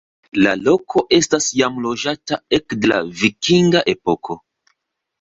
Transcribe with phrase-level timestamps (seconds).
[0.45, 4.43] La loko estas jam loĝata ekde la vikinga epoko.